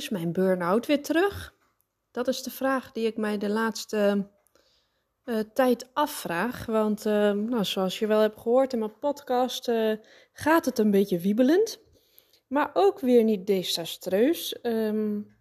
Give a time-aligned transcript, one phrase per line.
[0.00, 1.54] Is mijn burn-out weer terug?
[2.10, 4.28] Dat is de vraag die ik mij de laatste
[5.24, 6.66] uh, tijd afvraag.
[6.66, 9.96] Want uh, nou, zoals je wel hebt gehoord in mijn podcast, uh,
[10.32, 11.80] gaat het een beetje wiebelend.
[12.48, 14.58] Maar ook weer niet desastreus.
[14.62, 15.36] Um,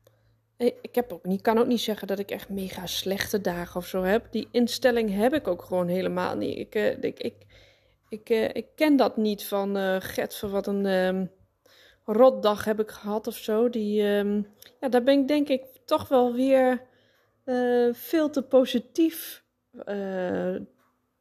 [0.58, 3.88] ik heb ook niet, kan ook niet zeggen dat ik echt mega slechte dagen of
[3.88, 4.32] zo heb.
[4.32, 6.58] Die instelling heb ik ook gewoon helemaal niet.
[6.58, 7.36] Ik, ik, ik,
[8.10, 10.86] ik, ik ken dat niet van uh, Get wat een.
[10.86, 11.38] Um,
[12.12, 13.70] rotdag heb ik gehad of zo.
[13.70, 14.48] Die, um,
[14.80, 16.82] ja, daar ben ik denk ik toch wel weer
[17.46, 19.44] uh, veel te positief.
[19.86, 20.56] Uh,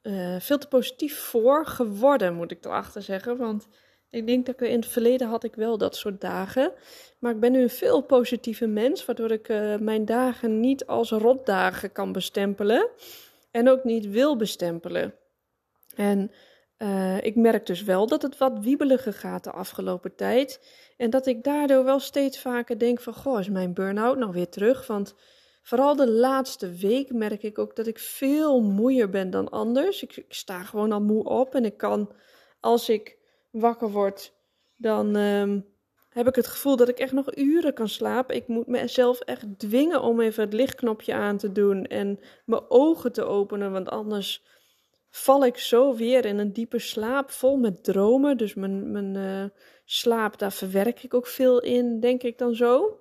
[0.02, 3.36] uh, veel te positief voor geworden, moet ik erachter zeggen.
[3.36, 3.68] Want
[4.10, 6.72] ik denk dat ik in het verleden had ik wel dat soort dagen.
[7.18, 9.48] Maar ik ben nu een veel positieve mens, waardoor ik
[9.80, 12.88] mijn dagen niet als rotdagen kan bestempelen.
[13.50, 15.14] En ook niet wil bestempelen.
[15.94, 16.30] En
[16.78, 20.60] uh, ik merk dus wel dat het wat wiebeliger gaat de afgelopen tijd.
[20.96, 24.48] En dat ik daardoor wel steeds vaker denk van, goh, is mijn burn-out nou weer
[24.48, 24.86] terug?
[24.86, 25.14] Want
[25.62, 30.02] vooral de laatste week merk ik ook dat ik veel moeier ben dan anders.
[30.02, 32.12] Ik, ik sta gewoon al moe op en ik kan,
[32.60, 33.16] als ik
[33.50, 34.34] wakker word,
[34.76, 35.66] dan um,
[36.08, 38.36] heb ik het gevoel dat ik echt nog uren kan slapen.
[38.36, 43.12] Ik moet mezelf echt dwingen om even het lichtknopje aan te doen en mijn ogen
[43.12, 44.46] te openen, want anders
[45.10, 48.36] val ik zo weer in een diepe slaap vol met dromen.
[48.36, 49.44] Dus mijn, mijn uh,
[49.84, 53.00] slaap, daar verwerk ik ook veel in, denk ik dan zo.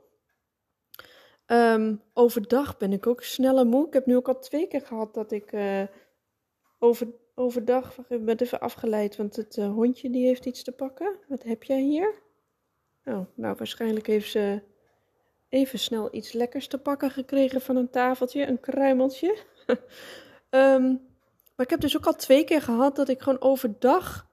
[1.48, 3.88] Um, overdag ben ik ook sneller moe.
[3.88, 5.84] Ik heb nu ook al twee keer gehad dat ik uh,
[6.80, 7.98] over, overdag.
[8.10, 11.20] Ik ben even afgeleid, want het uh, hondje die heeft iets te pakken.
[11.28, 12.14] Wat heb jij hier?
[13.06, 14.62] Oh, nou, waarschijnlijk heeft ze
[15.50, 19.38] even snel iets lekkers te pakken gekregen van een tafeltje, een kruimeltje.
[20.50, 21.00] um,
[21.58, 24.28] Maar ik heb dus ook al twee keer gehad dat ik gewoon overdag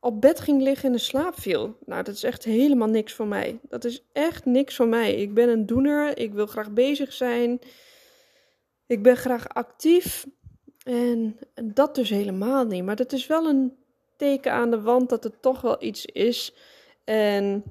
[0.00, 1.76] op bed ging liggen en in slaap viel.
[1.86, 3.60] Nou, dat is echt helemaal niks voor mij.
[3.68, 5.14] Dat is echt niks voor mij.
[5.14, 6.18] Ik ben een doener.
[6.18, 7.58] Ik wil graag bezig zijn.
[8.86, 10.26] Ik ben graag actief.
[10.84, 12.84] En, dat dus helemaal niet.
[12.84, 13.76] Maar dat is wel een
[14.16, 16.54] teken aan de wand dat het toch wel iets is.
[17.04, 17.64] En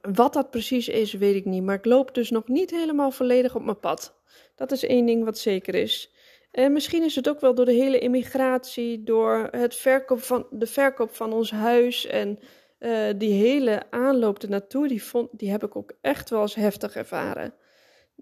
[0.00, 1.62] wat dat precies is, weet ik niet.
[1.62, 4.14] Maar ik loop dus nog niet helemaal volledig op mijn pad.
[4.54, 6.12] Dat is één ding wat zeker is.
[6.54, 10.66] En misschien is het ook wel door de hele immigratie, door het verkoop van, de
[10.66, 12.38] verkoop van ons huis en
[12.78, 17.54] uh, die hele aanloop ernaartoe, die, die heb ik ook echt wel eens heftig ervaren.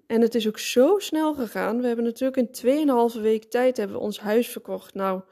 [0.06, 1.80] En het is ook zo snel gegaan.
[1.80, 4.94] We hebben natuurlijk in 2,5 week tijd hebben we ons huis verkocht.
[4.94, 5.22] Nou,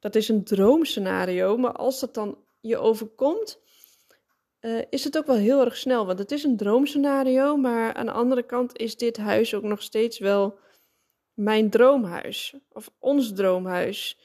[0.00, 3.60] dat is een droomscenario, maar als dat dan je overkomt,
[4.60, 6.06] uh, is het ook wel heel erg snel.
[6.06, 9.82] Want het is een droomscenario, maar aan de andere kant is dit huis ook nog
[9.82, 10.58] steeds wel
[11.38, 14.18] mijn droomhuis of ons droomhuis.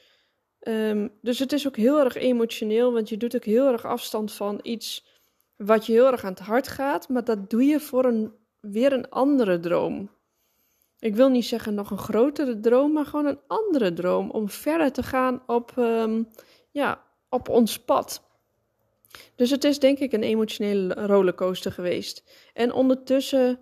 [0.60, 4.32] Um, dus het is ook heel erg emotioneel, want je doet ook heel erg afstand
[4.32, 5.06] van iets
[5.56, 8.92] wat je heel erg aan het hart gaat, maar dat doe je voor een, weer
[8.92, 10.10] een andere droom.
[10.98, 14.92] Ik wil niet zeggen nog een grotere droom, maar gewoon een andere droom om verder
[14.92, 16.28] te gaan op, um,
[16.70, 18.22] ja, op ons pad.
[19.34, 22.22] Dus het is denk ik een emotionele rollercoaster geweest.
[22.52, 23.58] En ondertussen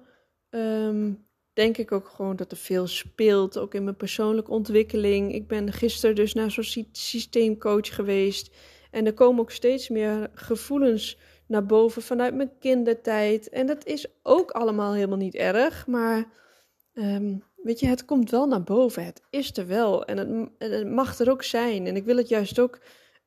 [0.50, 5.34] um, denk ik ook gewoon dat er veel speelt, ook in mijn persoonlijke ontwikkeling.
[5.34, 8.54] Ik ben gisteren dus naar zo'n systeemcoach geweest.
[8.90, 13.48] En er komen ook steeds meer gevoelens naar boven vanuit mijn kindertijd.
[13.48, 16.24] En dat is ook allemaal helemaal niet erg, maar
[16.94, 19.04] um, weet je, het komt wel naar boven.
[19.04, 21.86] Het is er wel en het, het mag er ook zijn.
[21.86, 22.78] En ik wil het juist ook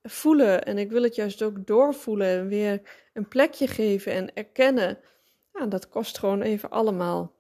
[0.04, 2.82] voelen en ik wil het juist ook doorvoelen en weer
[3.14, 4.98] een plekje geven en erkennen.
[5.54, 7.34] Ja, dat kost gewoon even allemaal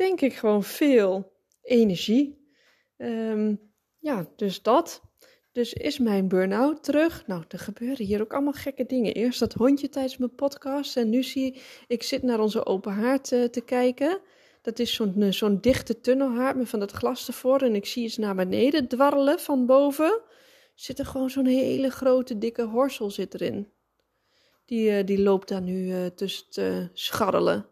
[0.00, 1.32] denk ik gewoon veel
[1.62, 2.48] energie.
[2.96, 3.60] Um,
[3.98, 5.02] ja, dus dat.
[5.52, 7.26] Dus is mijn burn-out terug?
[7.26, 9.14] Nou, er gebeuren hier ook allemaal gekke dingen.
[9.14, 10.96] Eerst dat hondje tijdens mijn podcast.
[10.96, 14.20] En nu zie ik, zit naar onze open haard uh, te kijken.
[14.62, 17.60] Dat is zo'n uh, zo'n dichte tunnelhaard met van dat glas ervoor.
[17.60, 20.20] En ik zie iets naar beneden dwarrelen van boven.
[20.74, 23.72] Zit er gewoon zo'n hele grote dikke horsel zit erin.
[24.64, 27.69] Die, uh, die loopt daar nu tussen te scharrelen.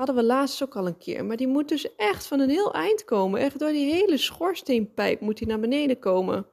[0.00, 1.24] Hadden we laatst ook al een keer.
[1.24, 3.40] Maar die moet dus echt van een heel eind komen.
[3.40, 6.46] Echt door die hele schoorsteenpijp moet hij naar beneden komen.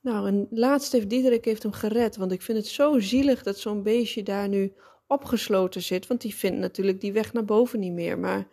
[0.00, 2.16] Nou, en laatst heeft Diederik hem gered.
[2.16, 4.72] Want ik vind het zo zielig dat zo'n beestje daar nu
[5.06, 6.06] opgesloten zit.
[6.06, 8.18] Want die vindt natuurlijk die weg naar boven niet meer.
[8.18, 8.48] Maar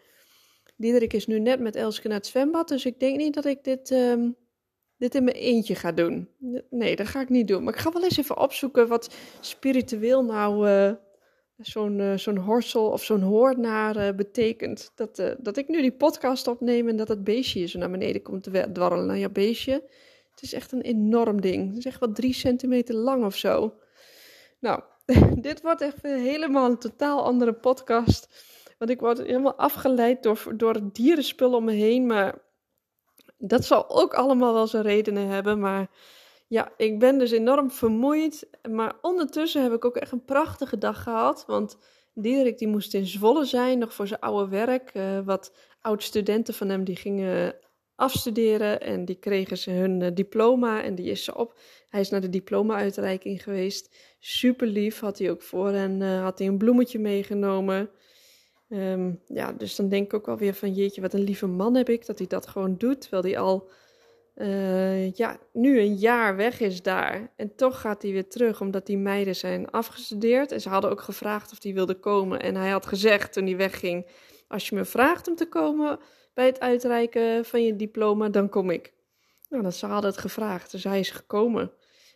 [0.76, 2.68] Diederik is nu net met Elske naar het zwembad.
[2.68, 4.30] Dus ik denk niet dat ik dit, ehm,
[4.98, 6.30] dit in mijn eentje ga doen.
[6.70, 7.64] Nee, dat ga ik niet doen.
[7.64, 10.92] Maar ik ga wel eens even opzoeken wat spiritueel nou uh,
[11.58, 14.92] zo'n uh, zo'n horsel of zo'n hoornaar uh, betekent.
[14.96, 18.44] Dat, dat ik nu die podcast opneem en dat het beestje zo naar beneden komt
[18.74, 19.06] dwarrelen.
[19.06, 19.84] Nou ja, beestje.
[20.32, 21.68] Het is echt een enorm ding.
[21.68, 23.74] Het is echt wel drie centimeter lang of zo.
[24.60, 24.82] Nou,
[25.48, 28.28] dit wordt echt helemaal een totaal andere podcast.
[28.78, 32.06] Want ik word helemaal afgeleid door, door dierenspul om me heen.
[32.06, 32.42] Maar
[33.38, 35.60] dat zal ook allemaal wel zijn redenen hebben.
[35.60, 35.90] Maar
[36.48, 38.50] ja, ik ben dus enorm vermoeid.
[38.72, 41.44] Maar ondertussen heb ik ook echt een prachtige dag gehad.
[41.48, 41.78] Want
[42.14, 44.92] Diederik die moest in Zwolle zijn, nog voor zijn oude werk.
[44.94, 47.56] Uh, wat oud-studenten van hem die gingen
[47.96, 51.60] afstuderen en die kregen ze hun uh, diploma en die is ze op.
[51.90, 53.96] Hij is naar de diploma-uitreiking geweest.
[54.20, 57.90] Super lief had hij ook voor en uh, had hij een bloemetje meegenomen.
[58.70, 61.76] Um, ja, dus dan denk ik ook wel weer van jeetje, wat een lieve man
[61.76, 63.70] heb ik dat hij dat gewoon doet, terwijl hij al
[64.36, 67.32] uh, ja, nu een jaar weg is daar.
[67.36, 70.52] En toch gaat hij weer terug, omdat die meiden zijn afgestudeerd.
[70.52, 72.42] En ze hadden ook gevraagd of hij wilde komen.
[72.42, 74.08] En hij had gezegd toen hij wegging,
[74.48, 76.00] als je me vraagt om te komen
[76.34, 78.94] bij het uitreiken van je diploma, dan kom ik.
[79.50, 81.72] Nou, dat ze hadden het gevraagd, dus hij is gekomen.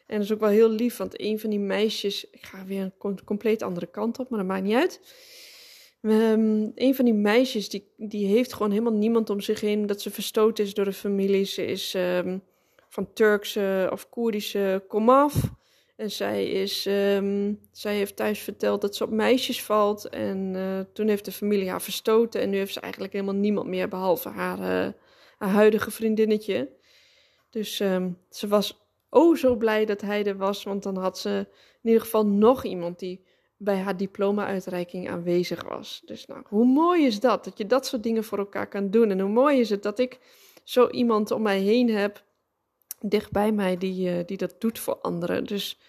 [0.08, 2.92] En dat is ook wel heel lief, want een van die meisjes, ik ga weer
[3.00, 5.02] een compleet andere kant op, maar dat maakt niet uit.
[6.02, 10.02] Um, een van die meisjes, die, die heeft gewoon helemaal niemand om zich heen, dat
[10.02, 11.46] ze verstoten is door de familie.
[11.46, 12.44] Ze is um,
[12.90, 15.52] van Turkse of Koerdische komaf.
[15.96, 20.10] En zij, is, um, zij heeft thuis verteld dat ze op meisjes valt.
[20.10, 22.42] En uh, toen heeft de familie haar verstoten.
[22.42, 24.94] En nu heeft ze eigenlijk helemaal niemand meer, behalve haar, uh,
[25.38, 26.70] haar huidige vriendinnetje.
[27.50, 27.76] Dus
[28.30, 30.64] ze was oh zo blij dat hij er was.
[30.64, 31.48] Want dan had ze
[31.82, 33.26] in ieder geval nog iemand die
[33.62, 36.02] bij haar diploma-uitreiking aanwezig was.
[36.06, 37.44] Dus nou, hoe mooi is dat?
[37.44, 39.10] Dat je dat soort dingen voor elkaar kan doen.
[39.10, 40.20] En hoe mooi is het dat ik
[40.64, 42.24] zo iemand om mij heen heb,
[43.02, 45.44] dichtbij mij, die, uh, die dat doet voor anderen.
[45.44, 45.80] Dus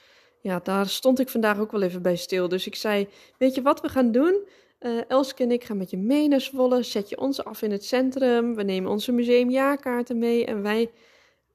[0.41, 2.49] ja, daar stond ik vandaag ook wel even bij stil.
[2.49, 3.09] Dus ik zei,
[3.39, 4.47] weet je wat we gaan doen?
[4.81, 6.83] Uh, Elske en ik gaan met je mee naar Zwolle.
[6.83, 8.55] Zet je ons af in het centrum.
[8.55, 10.45] We nemen onze museumjaarkaarten mee.
[10.47, 10.91] En wij,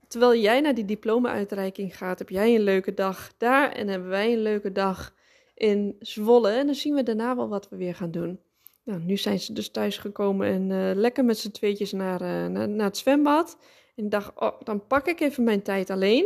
[0.07, 3.71] terwijl jij naar die diploma-uitreiking gaat, heb jij een leuke dag daar.
[3.71, 5.13] En hebben wij een leuke dag
[5.55, 6.49] in Zwolle.
[6.49, 8.39] En dan zien we daarna wel wat we weer gaan doen.
[8.83, 12.69] Nou, nu zijn ze dus thuisgekomen en uh, lekker met z'n tweetjes naar, uh, naar,
[12.69, 13.57] naar, het zwembad.
[13.95, 16.25] En ik dacht, oh, dan pak ik even mijn tijd alleen.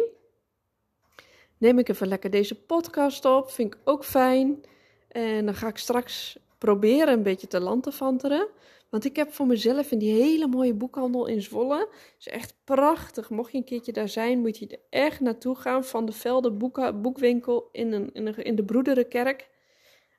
[1.57, 4.63] Neem ik even lekker deze podcast op, vind ik ook fijn.
[5.07, 8.47] En dan ga ik straks proberen een beetje te lanterfanteren.
[8.89, 11.89] Want ik heb voor mezelf in die hele mooie boekhandel in Zwolle.
[12.19, 13.29] is echt prachtig.
[13.29, 15.83] Mocht je een keertje daar zijn, moet je er echt naartoe gaan.
[15.83, 16.51] Van de Velde
[16.93, 19.49] boekwinkel in, een, in, in de Broederenkerk.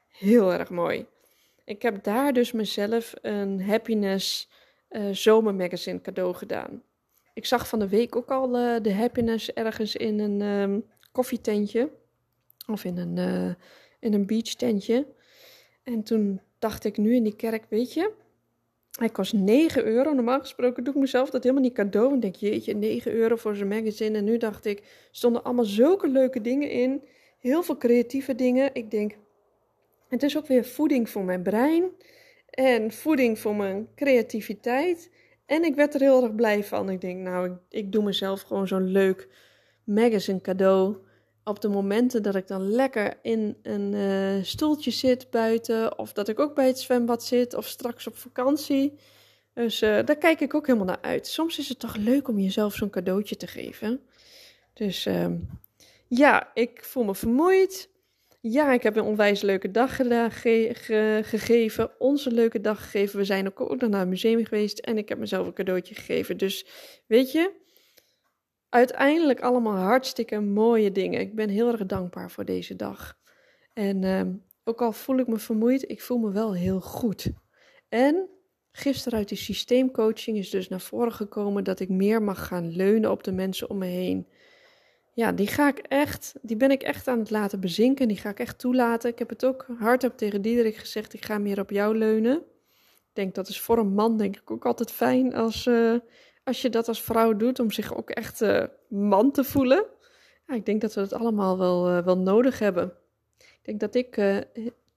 [0.08, 1.06] Heel erg mooi.
[1.64, 4.48] Ik heb daar dus mezelf een Happiness
[4.90, 6.82] uh, zomermagazine cadeau gedaan.
[7.34, 11.90] Ik zag van de week ook al uh, de Happiness ergens in een um, koffietentje.
[12.66, 13.54] Of in een, uh,
[14.00, 15.06] in een beachtentje.
[15.82, 18.12] En toen dacht ik nu in die kerk, weet je,
[19.00, 20.12] hij kost 9 euro.
[20.12, 22.12] Normaal gesproken doe ik mezelf dat helemaal niet cadeau.
[22.12, 24.18] En denk, jeetje, 9 euro voor zijn magazine.
[24.18, 27.02] En nu dacht ik, stonden allemaal zulke leuke dingen in.
[27.38, 28.70] Heel veel creatieve dingen.
[28.72, 29.16] Ik denk,
[30.08, 31.84] het is ook weer voeding voor mijn brein.
[32.50, 35.10] En voeding voor mijn creativiteit.
[35.46, 36.90] En ik werd er heel erg blij van.
[36.90, 39.28] Ik denk, nou, ik, ik doe mezelf gewoon zo'n leuk
[39.84, 40.96] magazine cadeau
[41.50, 46.28] op de momenten dat ik dan lekker in een uh, stoeltje zit buiten, of dat
[46.28, 48.98] ik ook bij het zwembad zit, of straks op vakantie.
[49.54, 51.26] Dus uh, daar kijk ik ook helemaal naar uit.
[51.26, 54.00] Soms is het toch leuk om jezelf zo'n cadeautje te geven.
[54.74, 55.26] Dus uh,
[56.08, 57.88] ja, ik voel me vermoeid.
[58.40, 61.90] Ja, ik heb een onwijs leuke dag ge ge gegeven.
[61.98, 63.18] Onze leuke dag gegeven.
[63.18, 64.78] We zijn ook, ook naar het museum geweest.
[64.78, 66.36] En ik heb mezelf een cadeautje gegeven.
[66.36, 66.66] Dus
[67.06, 67.52] weet je,
[68.70, 71.20] uiteindelijk allemaal hartstikke mooie dingen.
[71.20, 73.18] Ik ben heel erg dankbaar voor deze dag.
[73.72, 74.20] En uh,
[74.64, 77.30] ook al voel ik me vermoeid, ik voel me wel heel goed.
[77.88, 78.28] En
[78.72, 83.10] gisteren uit die systeemcoaching is dus naar voren gekomen dat ik meer mag gaan leunen
[83.10, 84.28] op de mensen om me heen.
[85.12, 88.08] Ja, die ga ik echt, die ben ik echt aan het laten bezinken.
[88.08, 89.10] Die ga ik echt toelaten.
[89.10, 91.14] Ik heb het ook hardop tegen Diederik gezegd.
[91.14, 92.36] Ik ga meer op jou leunen.
[92.36, 95.94] Ik denk dat is voor een man denk ik ook altijd fijn als, uh,
[96.44, 99.84] als je dat als vrouw doet, om zich ook echt uh, man te voelen.
[100.46, 102.92] Ja, ik denk dat we dat allemaal wel, uh, wel nodig hebben.
[103.38, 104.36] Ik denk dat ik uh,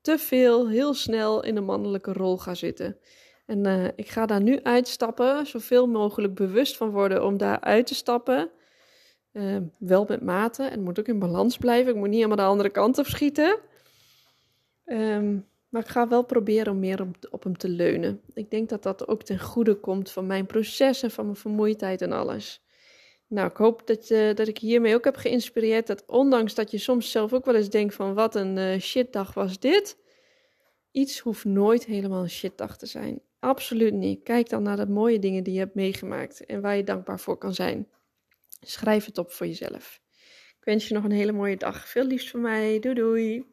[0.01, 2.97] te veel, heel snel in een mannelijke rol ga zitten.
[3.45, 7.95] En ik ga daar nu uitstappen, zoveel mogelijk bewust van worden om daar uit te
[7.95, 8.49] stappen.
[9.79, 11.91] wel met mate en moet ook in balans blijven.
[11.91, 13.59] Ik moet niet helemaal de andere kant op schieten.
[14.85, 15.37] Ehm,
[15.73, 18.21] maar ik ga wel proberen om meer op, hem te leunen.
[18.33, 22.01] Ik denk dat dat ook ten goede komt van mijn proces en van mijn vermoeidheid
[22.01, 22.63] en alles.
[23.27, 25.87] Nou, ik hoop dat, uh, dat ik hiermee ook heb geïnspireerd.
[25.87, 29.33] Dat ondanks dat je soms zelf ook wel eens denkt van wat een uh, shitdag
[29.33, 29.97] was dit.
[30.91, 33.21] Iets hoeft nooit helemaal een shitdag te zijn.
[33.39, 34.23] Absoluut niet.
[34.23, 37.37] Kijk dan naar de mooie dingen die je hebt meegemaakt en waar je dankbaar voor
[37.37, 37.87] kan zijn.
[38.59, 40.01] Schrijf het op voor jezelf.
[40.59, 41.87] Ik wens je nog een hele mooie dag.
[41.87, 42.79] Veel liefst van mij.
[42.79, 43.52] Doei doei.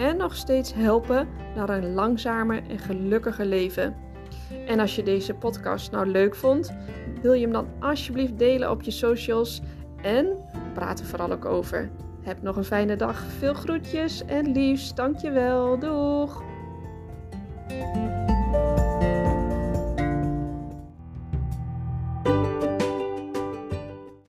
[0.00, 3.96] en nog steeds helpen naar een langzamer en gelukkiger leven.
[4.66, 6.72] En als je deze podcast nou leuk vond,
[7.22, 9.60] wil je hem dan alsjeblieft delen op je socials
[10.02, 10.26] en
[10.74, 11.90] praat er vooral ook over.
[12.22, 13.24] Heb nog een fijne dag.
[13.38, 14.96] Veel groetjes en liefst.
[14.96, 15.78] Dankjewel.
[15.78, 16.49] Doeg!